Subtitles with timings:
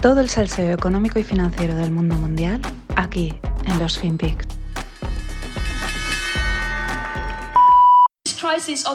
[0.00, 2.60] Todo el salseo económico y financiero del mundo mundial
[2.94, 3.34] aquí
[3.66, 4.46] en los FinPix.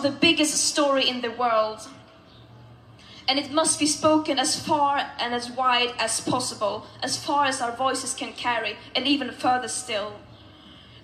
[0.02, 1.88] the biggest story in the world.
[3.28, 7.62] And it must be spoken as far and as wide as possible, as far as
[7.62, 10.14] our voices can carry, and even further still.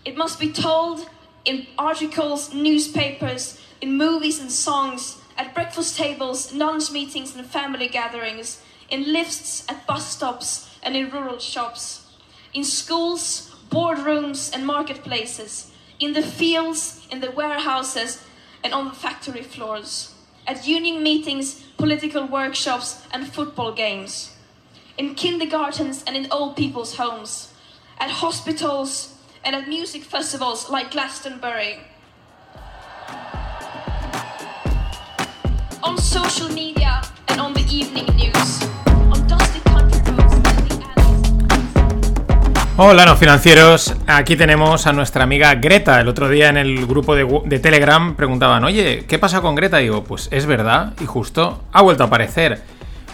[0.05, 1.07] It must be told
[1.43, 8.61] in articles, newspapers, in movies and songs, at breakfast tables, lunch meetings, and family gatherings,
[8.89, 12.07] in lifts, at bus stops, and in rural shops,
[12.53, 18.23] in schools, boardrooms, and marketplaces, in the fields, in the warehouses,
[18.63, 20.13] and on the factory floors,
[20.47, 24.35] at union meetings, political workshops, and football games,
[24.97, 27.53] in kindergartens and in old people's homes,
[27.99, 31.79] at hospitals, and at music festivals like Glastonbury.
[35.81, 38.68] On social media and on the evening news.
[42.81, 43.93] Hola, no financieros.
[44.07, 45.99] Aquí tenemos a nuestra amiga Greta.
[45.99, 49.79] El otro día en el grupo de, Telegram preguntaban, oye, ¿qué pasa con Greta?
[49.79, 52.61] digo, pues es verdad, y justo ha vuelto a aparecer.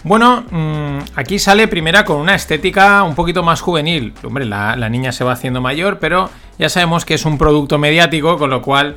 [0.04, 4.14] Bueno, mm, aquí sale primera con una estética un poquito más juvenil.
[4.22, 7.76] Hombre, la, la niña se va haciendo mayor, pero ya sabemos que es un producto
[7.76, 8.94] mediático, con lo cual,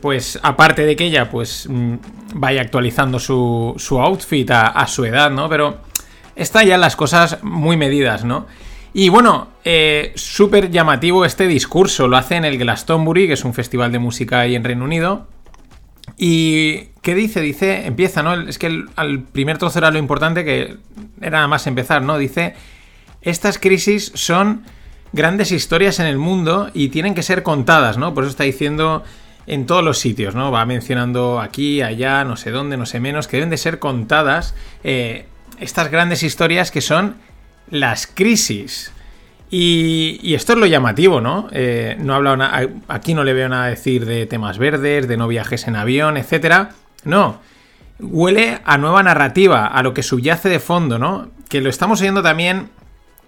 [0.00, 1.96] pues aparte de que ella pues mm,
[2.36, 5.50] vaya actualizando su, su outfit a, a su edad, ¿no?
[5.50, 5.76] Pero
[6.36, 8.46] está ya las cosas muy medidas, ¿no?
[8.98, 12.08] Y bueno, eh, súper llamativo este discurso.
[12.08, 15.26] Lo hace en el Glastonbury, que es un festival de música ahí en Reino Unido.
[16.16, 17.42] ¿Y qué dice?
[17.42, 18.32] Dice, empieza, ¿no?
[18.32, 20.78] Es que al primer trozo era lo importante, que
[21.20, 22.16] era nada más empezar, ¿no?
[22.16, 22.54] Dice,
[23.20, 24.62] estas crisis son
[25.12, 28.14] grandes historias en el mundo y tienen que ser contadas, ¿no?
[28.14, 29.04] Por eso está diciendo
[29.46, 30.50] en todos los sitios, ¿no?
[30.50, 34.54] Va mencionando aquí, allá, no sé dónde, no sé menos, que deben de ser contadas
[34.84, 35.26] eh,
[35.60, 37.16] estas grandes historias que son
[37.70, 38.92] las crisis.
[39.50, 41.48] Y, esto es lo llamativo, ¿no?
[41.52, 45.16] Eh, no ha hablado na- aquí no le veo nada decir de temas verdes, de
[45.16, 46.70] no viajes en avión, etcétera.
[47.04, 47.40] No.
[48.00, 51.30] Huele a nueva narrativa, a lo que subyace de fondo, ¿no?
[51.48, 52.68] Que lo estamos oyendo también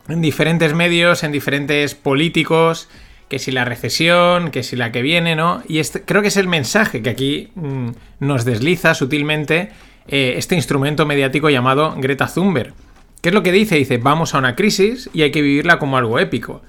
[0.09, 2.89] en diferentes medios, en diferentes políticos,
[3.29, 5.63] que si la recesión, que si la que viene, ¿no?
[5.69, 7.91] Y este, creo que es el mensaje que aquí mm,
[8.21, 9.71] nos desliza sutilmente
[10.09, 12.73] eh, este instrumento mediático llamado Greta Thunberg.
[13.21, 13.77] ¿Qué es lo que dice?
[13.77, 16.63] Dice, vamos a una crisis y hay que vivirla como algo épico.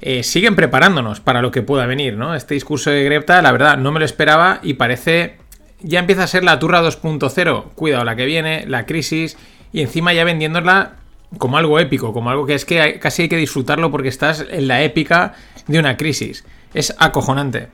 [0.00, 2.34] Eh, siguen preparándonos para lo que pueda venir, ¿no?
[2.34, 5.38] Este discurso de Greta, la verdad, no me lo esperaba y parece...
[5.80, 7.64] Ya empieza a ser la turra 2.0.
[7.74, 9.36] Cuidado, la que viene, la crisis,
[9.72, 10.96] y encima ya vendiéndola
[11.38, 14.66] como algo épico, como algo que es que casi hay que disfrutarlo porque estás en
[14.66, 15.34] la épica
[15.68, 16.44] de una crisis.
[16.74, 17.68] Es acojonante.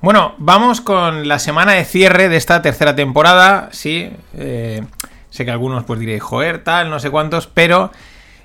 [0.00, 3.70] Bueno, vamos con la semana de cierre de esta tercera temporada.
[3.72, 4.82] Sí, eh,
[5.34, 7.90] sé que algunos pues diréis, joder, tal, no sé cuántos, pero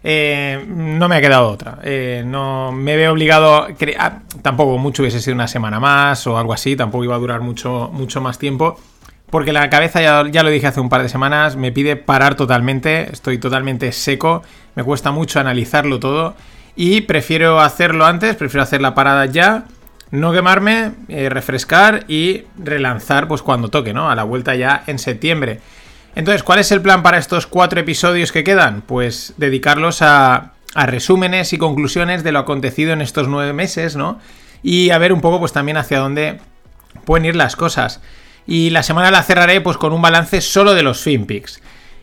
[0.04, 1.78] eh, no me ha quedado otra.
[1.84, 3.68] Eh, no me veo obligado.
[4.00, 6.76] ah, tampoco mucho hubiese sido una semana más o algo así.
[6.76, 8.80] Tampoco iba a durar mucho, mucho más tiempo.
[9.30, 12.34] Porque la cabeza, ya, ya lo dije hace un par de semanas, me pide parar
[12.34, 13.12] totalmente.
[13.12, 14.42] Estoy totalmente seco.
[14.74, 16.36] Me cuesta mucho analizarlo todo.
[16.76, 19.66] Y prefiero hacerlo antes, prefiero hacer la parada ya.
[20.10, 24.10] No quemarme, eh, refrescar y relanzar pues cuando toque, ¿no?
[24.10, 25.60] A la vuelta ya en septiembre.
[26.16, 28.82] Entonces, ¿cuál es el plan para estos cuatro episodios que quedan?
[28.82, 34.20] Pues dedicarlos a, resúmenes y conclusiones de lo acontecido en estos nueve meses, ¿no?
[34.62, 36.40] Y a ver un poco pues también hacia dónde
[37.06, 38.02] pueden ir las cosas.
[38.46, 41.62] Y la semana la cerraré pues con un balance solo de los FinPix.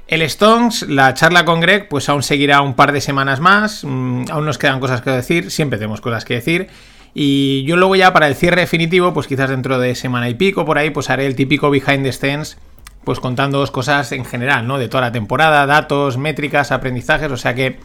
[0.09, 3.85] El Stones, la charla con Greg, pues aún seguirá un par de semanas más.
[3.85, 6.69] mm, aún nos quedan cosas que decir, siempre tenemos cosas que decir.
[7.19, 10.65] Y yo luego ya para el cierre definitivo, pues quizás dentro de semana y pico,
[10.65, 12.59] por ahí, pues haré el típico behind the scenes,
[13.07, 14.79] pues contando cosas en general, ¿no?
[14.79, 17.79] De toda la temporada, datos, métricas, aprendizajes, o sea que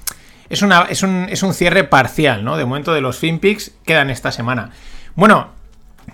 [0.50, 2.58] es, una, es, un, es un cierre parcial, ¿no?
[2.58, 4.72] De momento de los FinPix quedan esta semana.
[5.14, 5.50] Bueno,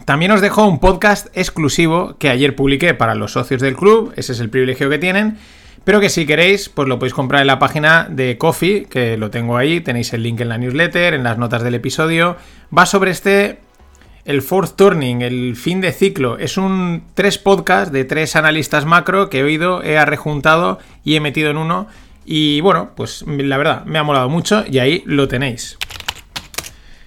[0.03, 4.33] también os dejo un podcast exclusivo que ayer publiqué para los socios del club, ese
[4.33, 5.37] es el privilegio que tienen,
[5.85, 9.29] pero que si queréis, pues lo podéis comprar en la página de Coffee, que lo
[9.29, 12.35] tengo ahí, tenéis el link en la newsletter, en las notas del episodio.
[12.77, 13.59] Va sobre este,
[14.27, 16.37] el fourth turning, el fin de ciclo.
[16.37, 21.21] Es un tres podcast de tres analistas macro que he oído, he rejuntado y he
[21.21, 21.87] metido en uno.
[22.25, 25.77] Y bueno, pues la verdad, me ha molado mucho y ahí lo tenéis.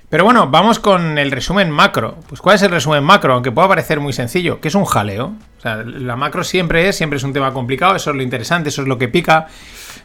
[0.08, 2.16] Pero bueno, vamos con el resumen macro.
[2.26, 3.34] Pues ¿cuál es el resumen macro?
[3.34, 5.34] Aunque pueda parecer muy sencillo, que es un jaleo.
[5.58, 8.70] O sea, la macro siempre es, siempre es un tema complicado, eso es lo interesante,
[8.70, 9.46] eso es lo que pica.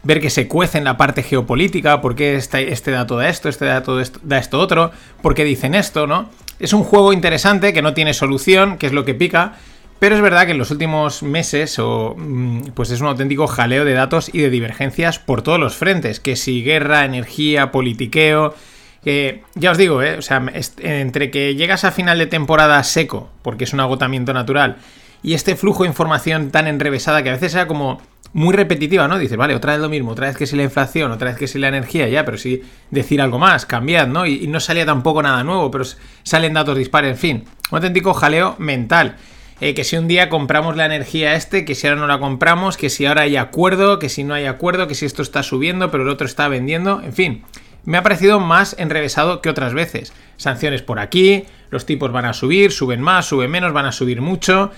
[0.03, 3.65] Ver que se cuece en la parte geopolítica, por qué este, este da esto, este
[3.65, 4.91] dato esto- da esto otro,
[5.21, 6.29] por qué dicen esto, ¿no?
[6.59, 9.53] Es un juego interesante que no tiene solución, que es lo que pica,
[9.97, 13.85] Pero es verdad que en los últimos meses o, mm, pues es un auténtico jaleo
[13.85, 18.53] de datos y de divergencias por todos los frentes, que si guerra, energía, politiqueo,
[19.05, 20.17] que ya os digo, ¿eh?
[20.17, 20.43] o sea,
[20.79, 24.77] entre que llegas a final de temporada seco, porque es un agotamiento natural,
[25.25, 27.99] y este flujo de información tan enrevesada que a veces era como
[28.33, 29.17] muy repetitiva, ¿no?
[29.17, 31.47] Dices, vale, otra vez lo mismo, otra vez que si la inflación, otra vez que
[31.47, 32.61] si la energía, ya, pero sí
[32.91, 34.27] decir algo más, cambiad, ¿no?
[34.27, 35.83] Y, no salía tampoco nada nuevo, pero
[36.21, 39.15] salen datos dispares, en fin, un auténtico jaleo mental.
[39.61, 42.77] Eh, que si un día compramos la energía este, que si ahora no la compramos,
[42.77, 45.89] que si ahora hay acuerdo, que si no hay acuerdo, que si esto está subiendo,
[45.89, 47.43] pero el otro está vendiendo, en fin.
[47.85, 50.11] Me ha parecido más enrevesado que otras veces.
[50.37, 54.21] Sanciones por aquí, los tipos van a subir, suben más, suben menos, van a subir
[54.21, 54.71] mucho.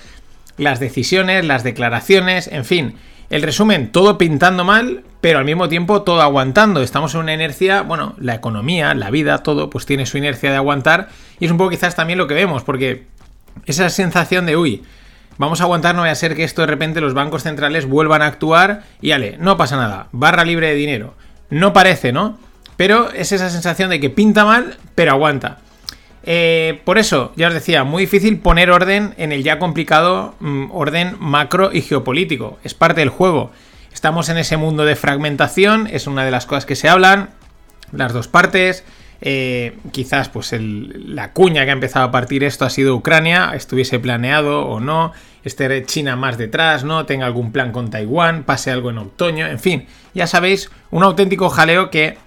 [0.57, 2.95] Las decisiones, las declaraciones, en fin.
[3.30, 6.81] El resumen, todo pintando mal, pero al mismo tiempo todo aguantando.
[6.81, 10.56] Estamos en una inercia, bueno, la economía, la vida, todo, pues tiene su inercia de
[10.56, 11.09] aguantar.
[11.39, 13.06] Y es un poco quizás también lo que vemos, porque
[13.65, 14.83] esa sensación de, uy,
[15.38, 18.21] vamos a aguantar, no vaya a ser que esto de repente los bancos centrales vuelvan
[18.21, 21.15] a actuar y ale, no pasa nada, barra libre de dinero.
[21.50, 22.38] No parece, ¿no?
[22.77, 25.57] Pero es esa sensación de que pinta mal, pero aguanta.
[26.29, 30.71] Eh, por eso, ya os decía, muy difícil poner orden en el ya complicado mm,
[30.71, 32.59] orden macro y geopolítico.
[32.65, 33.50] Es parte del juego.
[33.94, 37.29] Estamos en ese mundo de fragmentación, es una de las cosas que se hablan,
[37.94, 38.83] las dos partes.
[39.21, 43.97] Eh, quizás pues la cuña que ha empezado a partir esto ha sido Ucrania, estuviese
[43.97, 45.13] planeado o no,
[45.45, 47.06] esté China más detrás, ¿no?
[47.06, 51.50] Tenga algún plan con Taiwán, pase algo en otoño, en fin, ya sabéis, un auténtico
[51.50, 52.18] jaleo que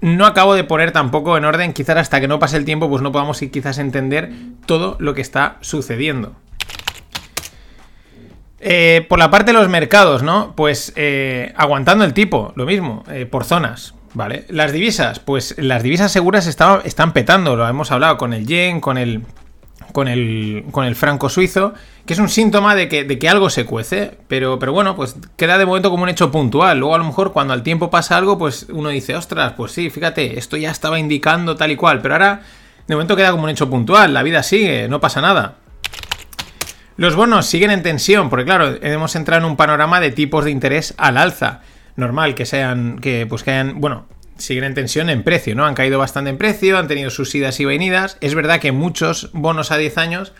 [0.00, 3.02] no acabo de poner tampoco en orden, quizás hasta que no pase el tiempo pues
[3.02, 4.30] no podamos quizás entender
[4.66, 6.34] todo lo que está sucediendo.
[8.60, 10.54] Eh, por la parte de los mercados, ¿no?
[10.56, 13.94] Pues eh, aguantando el tipo, lo mismo, por zonas.
[14.14, 18.80] Vale, las divisas, pues las divisas seguras están petando, lo hemos hablado con el yen,
[18.80, 19.22] con el,
[19.98, 21.74] con el, con el franco suizo,
[22.06, 25.16] que es un síntoma de que, de que algo se cuece, pero, pero bueno, pues
[25.36, 26.78] queda de momento como un hecho puntual.
[26.78, 29.90] Luego a lo mejor cuando al tiempo pasa algo, pues uno dice, ostras, pues sí,
[29.90, 32.42] fíjate, esto ya estaba indicando tal y cual, pero ahora
[32.86, 35.56] de momento queda como un hecho puntual, la vida sigue, no pasa nada.
[36.96, 40.52] Los bonos siguen en tensión, porque claro, hemos entrado en un panorama de tipos de
[40.52, 41.62] interés al alza
[41.96, 44.06] normal que sean, que pues que hayan, bueno,
[44.38, 45.66] siguen en tensión en precio, ¿no?
[45.66, 48.16] Han caído bastante en precio, han tenido sus idas y venidas.
[48.20, 50.32] Es verdad que muchos bonos a 10 años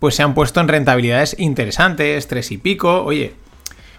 [0.00, 3.04] pues se han puesto en rentabilidades interesantes, 3 y pico.
[3.04, 3.34] Oye,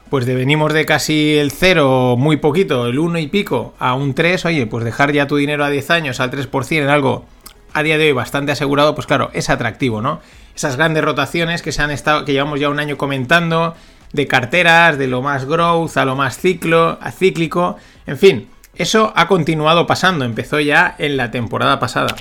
[0.09, 4.13] pues de, venimos de casi el 0, muy poquito, el 1 y pico, a un
[4.13, 4.45] 3.
[4.45, 7.25] Oye, pues dejar ya tu dinero a 10 años al 3% en algo
[7.73, 10.21] a día de hoy bastante asegurado, pues claro, es atractivo, ¿no?
[10.55, 13.75] Esas grandes rotaciones que se han estado, que llevamos ya un año comentando,
[14.13, 17.75] de carteras, de lo más growth a lo más ciclo, a cíclico,
[18.07, 22.15] en fin, eso ha continuado pasando, empezó ya en la temporada pasada.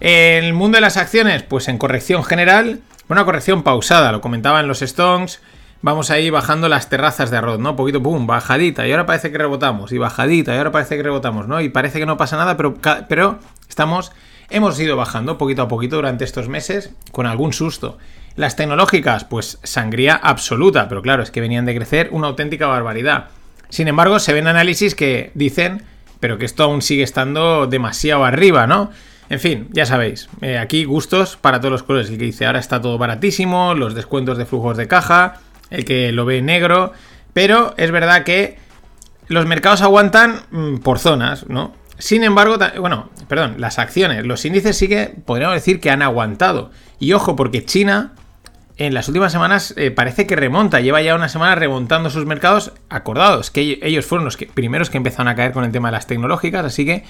[0.00, 4.82] El mundo de las acciones, pues en corrección general, una corrección pausada, lo comentaban los
[4.82, 5.40] Stones,
[5.80, 7.76] vamos ahí bajando las terrazas de arroz, ¿no?
[7.76, 11.46] Poquito, pum, bajadita, y ahora parece que rebotamos, y bajadita, y ahora parece que rebotamos,
[11.46, 11.60] ¿no?
[11.60, 12.74] Y parece que no pasa nada, pero,
[13.08, 13.38] pero
[13.68, 14.12] estamos,
[14.50, 17.98] hemos ido bajando poquito a poquito durante estos meses, con algún susto.
[18.34, 23.28] Las tecnológicas, pues sangría absoluta, pero claro, es que venían de crecer una auténtica barbaridad.
[23.72, 25.82] Sin embargo, se ven análisis que dicen,
[26.20, 28.90] pero que esto aún sigue estando demasiado arriba, ¿no?
[29.30, 32.10] En fin, ya sabéis, eh, aquí gustos para todos los colores.
[32.10, 36.12] El que dice ahora está todo baratísimo, los descuentos de flujos de caja, el que
[36.12, 36.92] lo ve negro,
[37.32, 38.58] pero es verdad que
[39.28, 41.72] los mercados aguantan mm, por zonas, ¿no?
[41.96, 46.72] Sin embargo, bueno, perdón, las acciones, los índices sí que podríamos decir que han aguantado.
[46.98, 48.12] Y ojo, porque China
[48.76, 52.72] en las últimas semanas eh, parece que remonta, lleva ya una semana remontando sus mercados,
[52.88, 56.06] acordados, que ellos fueron los primeros que empezaron a caer con el tema de las
[56.06, 57.04] tecnológicas, así que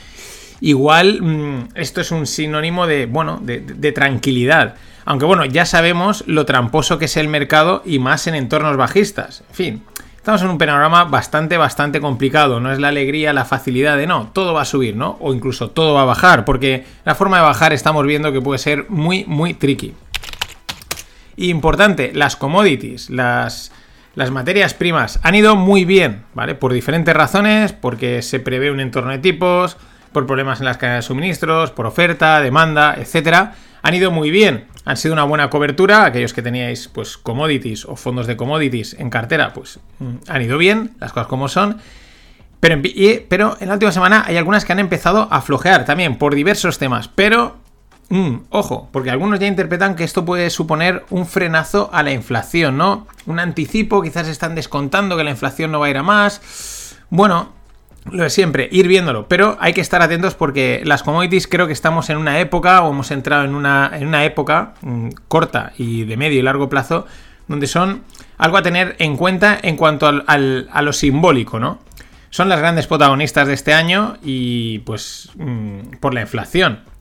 [0.61, 4.75] igual mm, esto es un sinónimo de, bueno, de, de, tranquilidad.
[5.05, 9.43] Aunque bueno, ya sabemos lo tramposo que es el mercado y más en entornos bajistas.
[9.51, 9.83] En fin,
[10.17, 12.61] estamos en un panorama bastante, bastante complicado.
[12.61, 15.17] No es la alegría, la facilidad de no, todo va a subir, ¿no?
[15.21, 18.59] O incluso todo va a bajar, porque la forma de bajar estamos viendo que puede
[18.59, 19.95] ser muy, muy tricky.
[21.37, 23.73] Importante, las commodities, las,
[24.15, 26.55] las materias primas han ido muy bien, ¿vale?
[26.55, 29.77] Por diferentes razones, porque se prevé un entorno de tipos,
[30.13, 33.55] por problemas en las cadenas de suministros, por oferta, demanda, etcétera.
[33.83, 36.05] Han ido muy bien, han sido una buena cobertura.
[36.05, 40.59] Aquellos que teníais, pues, commodities o fondos de commodities en cartera, pues, mm, han ido
[40.59, 41.79] bien, las cosas como son.
[42.61, 42.81] Pero
[43.29, 46.79] pero en la última semana hay algunas que han empezado a flojear también por diversos
[46.79, 47.09] temas.
[47.09, 47.57] Pero
[48.13, 52.77] Mm, ojo, porque algunos ya interpretan que esto puede suponer un frenazo a la inflación,
[52.77, 53.07] ¿no?
[53.25, 56.95] Un anticipo, quizás están descontando que la inflación no va a ir a más.
[57.09, 57.55] Bueno,
[58.11, 61.73] lo de siempre, ir viéndolo, pero hay que estar atentos porque las commodities creo que
[61.73, 66.05] estamos en una época o hemos entrado en una, en una época mm, corta y
[66.05, 67.07] de medio y largo plazo
[67.49, 68.03] donde son
[68.37, 71.79] algo a tener en cuenta en cuanto al, a lo simbólico, ¿no?
[72.29, 76.92] Son las grandes protagonistas de este año y pues mm, por la inflación.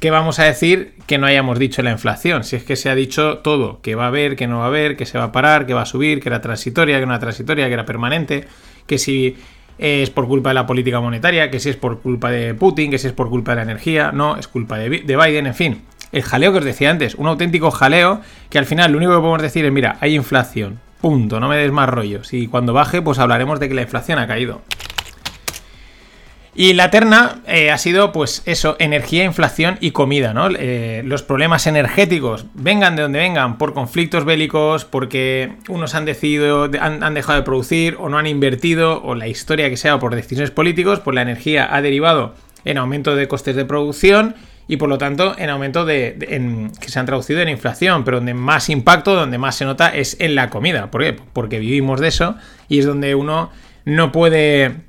[0.00, 2.44] ¿Qué vamos a decir que no hayamos dicho la inflación?
[2.44, 4.68] Si es que se ha dicho todo, que va a haber, que no va a
[4.68, 7.12] haber, que se va a parar, que va a subir, que era transitoria, que no
[7.12, 8.44] era transitoria, que era permanente,
[8.86, 9.36] que si
[9.76, 12.98] es por culpa de la política monetaria, que si es por culpa de Putin, que
[12.98, 15.82] si es por culpa de la energía, no, es culpa de, Biden, en fin.
[16.12, 19.18] El jaleo que os decía antes, un auténtico jaleo que al final lo único que
[19.18, 22.32] podemos decir es, mira, hay inflación, punto, no me des más rollos.
[22.32, 24.62] Y cuando baje, pues hablaremos de que la inflación ha caído.
[26.60, 30.48] Y la terna eh, ha sido, pues eso, energía, inflación y comida, ¿no?
[30.50, 36.68] Eh, los problemas energéticos, vengan de donde vengan, por conflictos bélicos, porque unos han decidido,
[36.80, 40.50] han, dejado de producir o no han invertido, o la historia que sea, por decisiones
[40.50, 42.34] políticos, pues la energía ha derivado
[42.64, 44.34] en aumento de costes de producción
[44.66, 48.34] y por lo tanto en aumento de, que se han traducido en inflación, pero donde
[48.34, 50.90] más impacto, donde más se nota es en la comida.
[50.90, 51.16] ¿Por qué?
[51.32, 52.34] Porque vivimos de eso
[52.68, 53.52] y es donde uno
[53.84, 54.87] no puede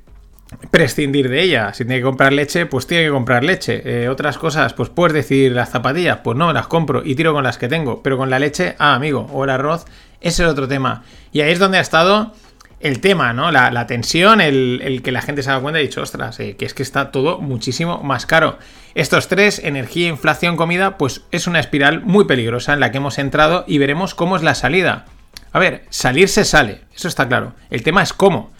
[0.70, 1.72] prescindir de ella.
[1.72, 3.82] Si tiene que comprar leche, pues tiene que comprar leche.
[3.84, 7.44] Eh, otras cosas, pues puedes decidir las zapatillas, pues no, las compro y tiro con
[7.44, 8.02] las que tengo.
[8.02, 9.84] Pero con la leche, ah, amigo, o el arroz,
[10.20, 11.02] ese es otro tema.
[11.32, 12.32] Y ahí es donde ha estado
[12.80, 13.50] el tema, ¿no?
[13.50, 16.56] La, tensión, el, que la gente se ha dado cuenta y ha dicho, ostras, eh,
[16.56, 18.58] que es que está todo muchísimo más caro.
[18.94, 23.18] Estos tres, energía, inflación, comida, pues es una espiral muy peligrosa en la que hemos
[23.18, 25.04] entrado y veremos cómo es la salida.
[25.52, 27.52] A ver, salir se sale, eso está claro.
[27.70, 28.50] El tema es cómo.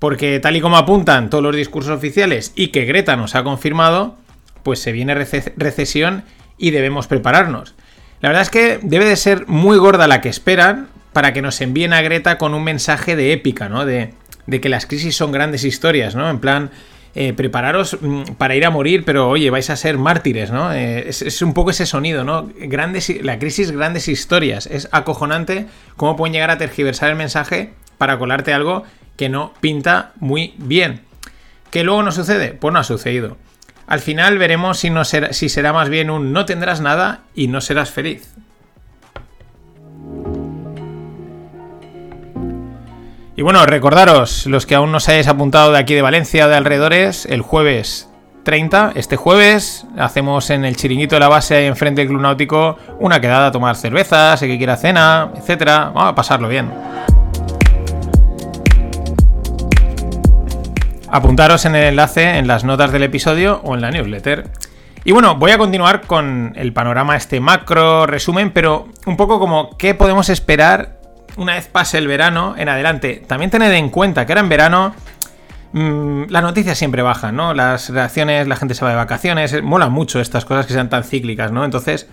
[0.00, 4.16] Porque tal y como apuntan todos los discursos oficiales y que Greta nos ha confirmado,
[4.64, 6.24] pues se viene recesión
[6.58, 7.74] y debemos prepararnos.
[8.20, 11.60] La verdad es que debe de ser muy gorda la que esperan para que nos
[11.60, 13.84] envíen a Greta con un mensaje de épica, ¿no?
[13.84, 14.14] De,
[14.60, 16.28] que las crisis son grandes historias, ¿no?
[16.28, 16.70] En plan,
[17.14, 20.72] eh, prepararos mm, para ir a morir, pero oye, vais a ser mártires, ¿no?
[20.72, 22.48] Eh, es, es, un poco ese sonido, ¿no?
[22.58, 24.66] Grandes, la crisis, grandes historias.
[24.66, 25.66] Es acojonante
[25.96, 28.84] cómo pueden llegar a tergiversar el mensaje para colarte algo
[29.20, 31.02] que no pinta muy bien.
[31.70, 32.54] ¿Qué luego no sucede?
[32.54, 33.36] Pues no ha sucedido.
[33.86, 37.48] Al final veremos si, no será, si será más bien un no tendrás nada y
[37.48, 38.32] no serás feliz.
[43.36, 46.56] Y bueno, recordaros, los que aún no se hayáis apuntado de aquí de Valencia de
[46.56, 48.08] alrededores, el jueves
[48.44, 53.20] 30, este jueves, hacemos en el chiringuito de la base enfrente del Club Náutico una
[53.20, 55.90] quedada a tomar cervezas, el que quiera cena, etcétera.
[55.94, 56.70] Vamos a pasarlo bien.
[61.12, 64.48] Apuntaros en el enlace en las notas del episodio o en la newsletter.
[65.02, 69.76] Y bueno, voy a continuar con el panorama, este macro resumen, pero un poco como
[69.76, 71.00] qué podemos esperar
[71.36, 73.22] una vez pase el verano en adelante.
[73.26, 74.94] También tened en cuenta que ahora en verano
[75.72, 77.54] mmm, las noticias siempre bajan, ¿no?
[77.54, 81.02] Las reacciones, la gente se va de vacaciones, molan mucho estas cosas que sean tan
[81.02, 81.64] cíclicas, ¿no?
[81.64, 82.08] Entonces,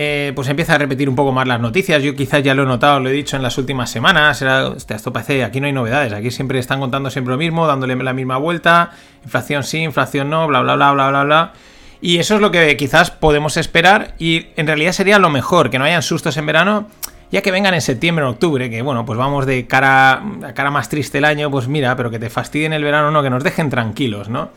[0.00, 2.00] eh, pues empieza a repetir un poco más las noticias.
[2.00, 4.40] Yo quizás ya lo he notado, lo he dicho en las últimas semanas.
[4.40, 6.12] Era, esto parece, aquí no hay novedades.
[6.12, 8.92] Aquí siempre están contando siempre lo mismo, dándole la misma vuelta.
[9.24, 11.52] Inflación sí, inflación no, bla, bla, bla, bla, bla, bla.
[12.00, 14.14] Y eso es lo que quizás podemos esperar.
[14.20, 16.86] Y en realidad sería lo mejor, que no hayan sustos en verano.
[17.32, 20.70] Ya que vengan en septiembre o octubre, que bueno, pues vamos de cara a cara
[20.70, 23.42] más triste el año, pues mira, pero que te fastidien el verano, no, que nos
[23.42, 24.50] dejen tranquilos, ¿no?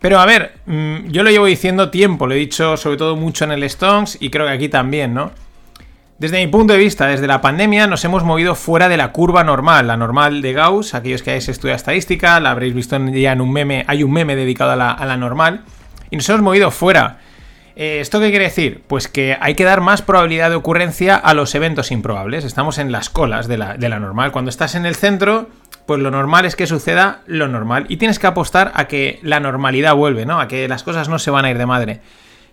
[0.00, 3.44] Pero a ver, mm, yo lo llevo diciendo tiempo, lo he dicho sobre todo mucho
[3.44, 5.32] en el Stones y creo que aquí también, ¿no?
[6.18, 9.44] Desde mi punto de vista, desde la pandemia nos hemos movido fuera de la curva
[9.44, 13.40] normal, la normal de Gauss, aquellos que hayáis estudiado estadística, la habréis visto ya en
[13.40, 15.62] un meme, hay un meme dedicado a la, normal,
[16.10, 17.18] y nos hemos movido fuera.
[17.76, 18.82] Eh, ¿Esto qué quiere decir?
[18.88, 22.90] Pues que hay que dar más probabilidad de ocurrencia a los eventos improbables, estamos en
[22.90, 25.48] las colas de la, de la normal, cuando estás en el centro
[25.88, 27.86] pues lo normal es que suceda lo normal.
[27.88, 30.38] Y tienes que apostar a que la normalidad vuelve, ¿no?
[30.38, 32.02] A que las cosas no se van a ir de madre.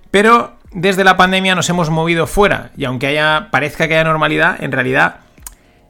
[0.10, 2.72] Pero desde la pandemia nos hemos movido fuera.
[2.78, 5.18] Y aunque haya, parezca que haya normalidad, en realidad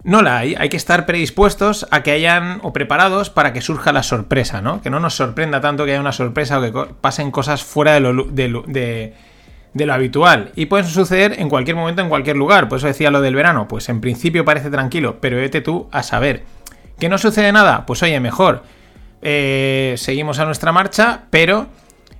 [0.02, 0.56] no la hay.
[0.58, 4.82] Hay que estar predispuestos a que hayan o preparados para que surja la sorpresa, ¿no?
[4.82, 8.00] Que no nos sorprenda tanto que haya una sorpresa o que pasen cosas fuera de
[8.00, 9.14] lo, de,
[9.75, 10.52] lo habitual.
[10.56, 12.70] Y pueden suceder en cualquier momento, en cualquier lugar.
[12.70, 13.68] Por eso decía lo del verano.
[13.68, 16.55] Pues en principio parece tranquilo, pero vete tú a saber.
[17.00, 17.86] ¿Que no sucede nada?
[17.86, 18.64] Pues oye, mejor.
[19.22, 21.68] Eh, seguimos a nuestra marcha, pero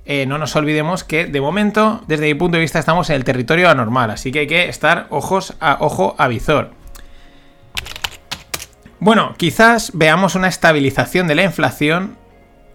[0.04, 3.24] eh, no nos olvidemos que de momento, desde mi punto de vista, estamos en el
[3.24, 6.70] territorio anormal, así que hay que estar ojos a ojo a visor.
[8.98, 12.16] Bueno, quizás veamos una estabilización de la inflación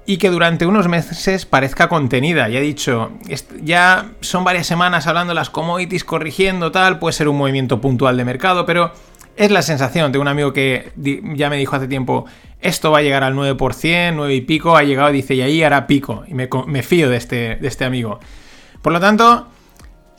[0.05, 2.50] y que durante unos meses parezca contenida.
[2.50, 3.12] Ya he dicho,
[3.62, 8.17] ya son varias semanas hablando de las commodities corrigiendo tal, puede ser un movimiento puntual
[8.17, 8.91] de mercado, pero
[9.41, 12.27] Es la sensación de un amigo que ya me dijo hace tiempo,
[12.60, 15.88] esto va a llegar al 9%, 9 y pico, ha llegado, dice, y ahí hará
[15.88, 16.24] pico.
[16.27, 18.19] Y me, fío de este, de este amigo.
[18.83, 19.48] Por lo tanto,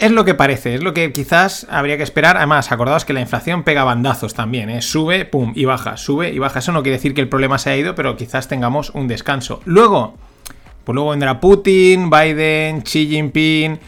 [0.00, 2.37] es lo que parece, es lo que quizás habría que esperar.
[2.37, 4.83] Además, acordaos que la inflación pega bandazos también, ¿eh?
[4.83, 6.59] sube, pum, y baja, sube y baja.
[6.59, 9.61] Eso no quiere decir que el problema se haya ido, pero quizás tengamos un descanso.
[9.67, 10.17] Luego,
[10.83, 13.79] pues luego vendrá Putin, Biden, Xi Jinping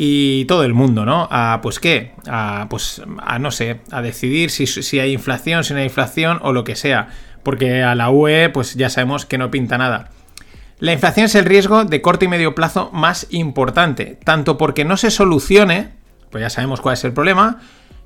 [0.00, 1.26] y todo el mundo, ¿no?
[1.28, 5.72] A, pues qué, a, pues, a no sé, a decidir si, si hay inflación, si
[5.72, 7.08] no hay inflación o lo que sea.
[7.42, 10.10] Porque a la UE, pues ya sabemos que no pinta nada.
[10.78, 14.96] La inflación es el riesgo de corto y medio plazo más importante, tanto porque no
[14.96, 15.94] se solucione,
[16.30, 17.58] pues ya sabemos cuál es el problema,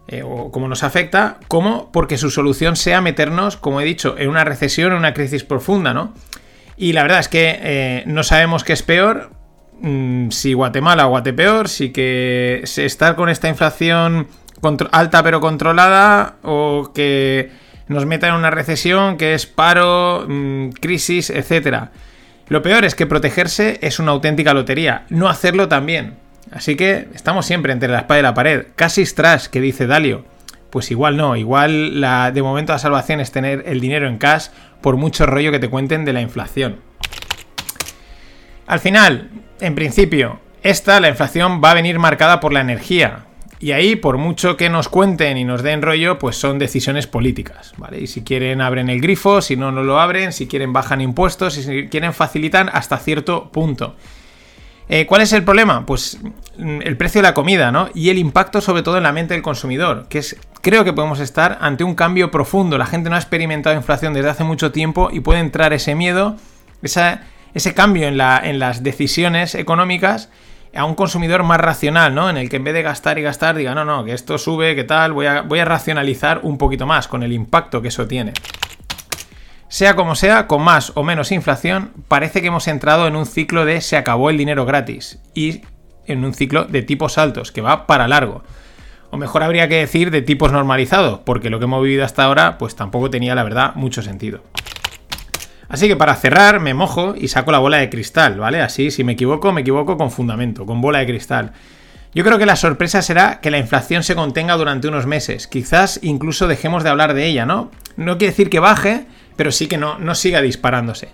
[0.09, 4.31] eh, o cómo nos afecta, como porque su solución sea meternos, como he dicho, en
[4.31, 6.15] una recesión, en una crisis profunda, ¿no?
[6.79, 9.42] Y la verdad es que eh, no sabemos qué es peor,
[9.83, 14.27] mm, si Guatemala o Guatepeor, si que estar con esta inflación
[14.93, 17.51] alta pero controlada, o que
[17.89, 21.91] nos meta en una recesión que es paro, mm, crisis, etcétera.
[22.49, 26.15] Lo peor es que protegerse es una auténtica lotería, no hacerlo también.
[26.51, 28.67] Así que estamos siempre entre la espada y la pared.
[28.77, 30.25] Casi trash, que dice Dalio.
[30.71, 34.49] Pues igual no, igual la, de momento la salvación es tener el dinero en cash
[34.81, 36.81] por mucho rollo que te cuenten de la inflación.
[38.67, 39.31] Al final,
[39.62, 43.25] en principio, esta, la inflación, va a venir marcada por la energía,
[43.62, 47.73] y ahí, por mucho que nos cuenten y nos den rollo, pues son decisiones políticas,
[47.76, 48.00] ¿vale?
[48.00, 51.54] Y si quieren abren el grifo, si no, no lo abren, si quieren bajan impuestos,
[51.54, 53.95] si quieren facilitan hasta cierto punto.
[54.88, 55.87] Eh, ¿Cuál es el problema?
[55.87, 56.19] Pues
[56.59, 57.88] mm, el precio de la comida, ¿no?
[57.95, 61.21] Y el impacto sobre todo en la mente del consumidor, que es, creo que podemos
[61.21, 62.78] estar ante un cambio profundo.
[62.78, 66.37] La gente no ha experimentado inflación desde hace mucho tiempo y puede entrar ese miedo,
[67.55, 70.31] ese cambio en, la, en las decisiones económicas
[70.75, 72.31] a un consumidor más racional, ¿no?
[72.31, 74.75] En el que en vez de gastar y gastar diga, no, no, que esto sube,
[74.75, 78.07] que tal, voy a, voy a racionalizar un poquito más con el impacto que eso
[78.07, 78.33] tiene.
[79.69, 83.65] Sea como sea, con más o menos inflación, parece que hemos entrado en un ciclo
[83.65, 85.63] de se acabó el dinero gratis y
[86.07, 88.43] en un ciclo de tipos altos, que va para largo.
[89.11, 92.59] O mejor habría que decir de tipos normalizados, porque lo que hemos vivido hasta ahora,
[92.59, 94.43] pues tampoco tenía, la verdad, mucho sentido.
[95.73, 98.61] Así que para cerrar me mojo y saco la bola de cristal, ¿vale?
[98.61, 101.53] Así, si me equivoco, me equivoco con fundamento, con bola de cristal.
[102.15, 105.47] Yo creo que la sorpresa será que la inflación se contenga durante unos meses.
[105.47, 107.71] Quizás incluso dejemos de hablar de ella, ¿no?
[107.97, 109.07] No quiere decir que baje,
[109.37, 111.09] pero sí que no, no siga disparándose.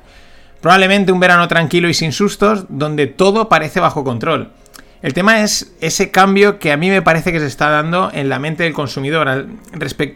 [0.61, 4.51] Probablemente un verano tranquilo y sin sustos, donde todo parece bajo control.
[5.03, 8.29] El tema es ese cambio que a mí me parece que se está dando en
[8.29, 9.47] la mente del consumidor,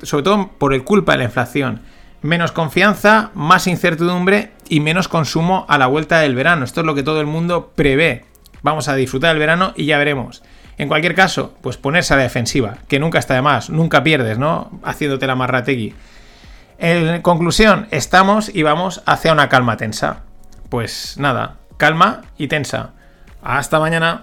[0.03, 1.83] sobre todo por el culpa de la inflación.
[2.23, 6.65] Menos confianza, más incertidumbre y menos consumo a la vuelta del verano.
[6.65, 8.25] Esto es lo que todo el mundo prevé.
[8.63, 10.43] Vamos a disfrutar del verano y ya veremos.
[10.79, 14.39] En cualquier caso, pues ponerse a la defensiva, que nunca está de más, nunca pierdes,
[14.39, 14.71] ¿no?
[14.85, 15.95] Haciéndote la marrategui.
[16.79, 20.23] En conclusión, estamos y vamos hacia una calma tensa.
[20.69, 22.91] Pues nada, calma y tensa.
[23.43, 24.23] Hasta mañana.